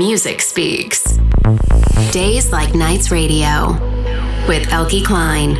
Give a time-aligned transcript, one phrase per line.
[0.00, 1.18] music speaks.
[2.10, 3.72] Days Like Nights Radio
[4.48, 5.56] with Eelke Kleijn.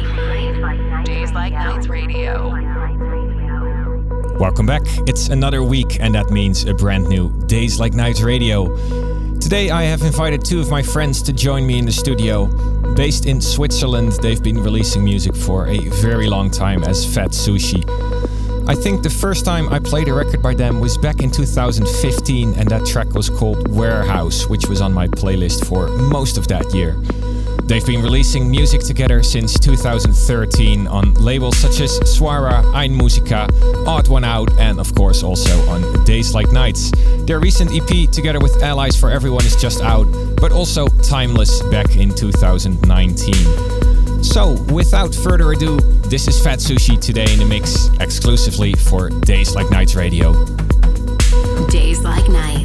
[1.04, 2.48] Days Like Nights Radio.
[4.38, 4.80] Welcome back.
[5.06, 8.74] It's another week, and that means a brand new Days Like Nights Radio.
[9.40, 12.46] Today, I have invited two of my friends to join me in the studio.
[12.94, 17.84] Based in Switzerland, they've been releasing music for a very long time as Fat Sushi.
[18.70, 22.54] I think the first time I played a record by them was back in 2015,
[22.54, 26.72] and that track was called Warehouse, which was on my playlist for most of that
[26.72, 26.94] year.
[27.64, 33.48] They've been releasing music together since 2013 on labels such as Suara, Einmusika,
[33.88, 36.92] Odd One Out, and of course also on Days Like Nights.
[37.26, 41.96] Their recent EP together with Allies for Everyone is just out, but also Timeless back
[41.96, 43.34] in 2019.
[44.22, 45.78] So, without further ado,
[46.10, 50.32] this is Fat Sushi today in the mix, exclusively for Days Like Nights Radio.
[51.68, 52.59] Days Like Nights.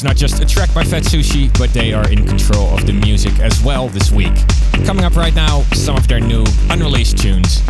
[0.00, 2.92] It's not just a track by Fat Sushi, but they are in control of the
[2.94, 4.32] music as well this week.
[4.86, 7.60] Coming up right now, some of their new unreleased tunes.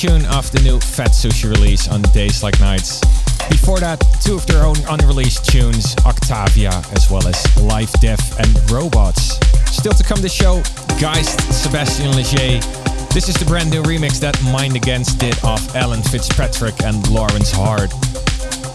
[0.00, 3.02] Tune of the new Fat Sushi release on Days Like Nights.
[3.50, 8.48] Before that, two of their own unreleased tunes, Octavia, as well as Life, Death and
[8.70, 9.36] Robots.
[9.66, 10.62] Still to come the show,
[10.98, 12.64] Geist, Sebastian Leger.
[13.12, 17.52] This is the brand new remix that Mind Against did of Alan Fitzpatrick and Lawrence
[17.52, 17.92] Hart.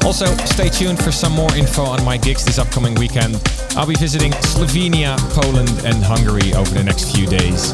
[0.05, 3.41] Also, stay tuned for some more info on my gigs this upcoming weekend.
[3.71, 7.73] I'll be visiting Slovenia, Poland, and Hungary over the next few days.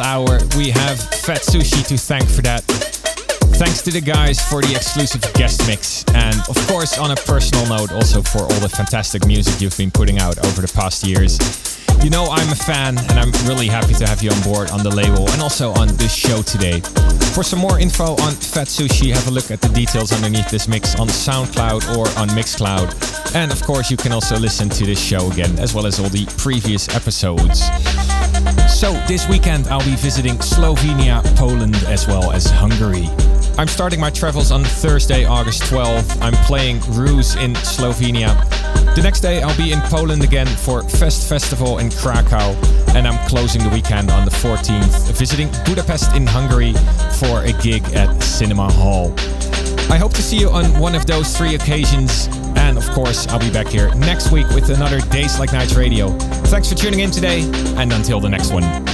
[0.00, 0.38] Hour.
[0.56, 2.62] We have Fat Sushi to thank for that.
[3.60, 6.04] Thanks to the guys for the exclusive guest mix.
[6.14, 9.90] And of course, on a personal note, also for all the fantastic music you've been
[9.90, 11.38] putting out over the past years.
[12.02, 14.82] You know I'm a fan and I'm really happy to have you on board on
[14.82, 16.80] the label and also on this show today.
[17.34, 20.66] For some more info on Fat Sushi, have a look at the details underneath this
[20.66, 23.34] mix on SoundCloud or on Mixcloud.
[23.34, 26.08] And of course, you can also listen to this show again, as well as all
[26.08, 27.60] the previous episodes.
[28.70, 33.08] So, this weekend I'll be visiting Slovenia, Poland, as well as Hungary.
[33.58, 36.16] I'm starting my travels on Thursday, August 12th.
[36.22, 38.32] I'm playing Ruse in Slovenia.
[38.94, 42.56] The next day I'll be in Poland again for Fest Festival in Krakow,
[42.94, 46.72] and I'm closing the weekend on the 14th, visiting Budapest in Hungary
[47.18, 49.12] for a gig at Cinema Hall.
[49.90, 52.28] I hope to see you on one of those three occasions.
[52.56, 56.16] And of course, I'll be back here next week with another Days Like Nights Radio.
[56.50, 57.42] Thanks for tuning in today,
[57.76, 58.89] and until the next one.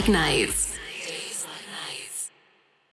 [0.00, 0.49] Instagram